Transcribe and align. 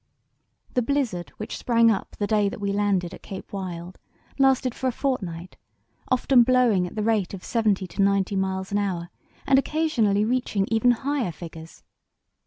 The 0.73 0.81
blizzard 0.81 1.29
which 1.37 1.55
sprang 1.55 1.91
up 1.91 2.15
the 2.17 2.25
day 2.25 2.49
that 2.49 2.59
we 2.59 2.73
landed 2.73 3.13
at 3.13 3.21
Cape 3.21 3.53
Wild 3.53 3.99
lasted 4.39 4.73
for 4.73 4.87
a 4.87 4.91
fortnight, 4.91 5.57
often 6.09 6.41
blowing 6.41 6.87
at 6.87 6.95
the 6.95 7.03
rate 7.03 7.35
of 7.35 7.43
seventy 7.43 7.85
to 7.85 8.01
ninety 8.01 8.35
miles 8.35 8.71
an 8.71 8.79
hour, 8.79 9.11
and 9.45 9.59
occasionally 9.59 10.25
reaching 10.25 10.65
even 10.71 10.89
higher 10.89 11.31
figures. 11.31 11.83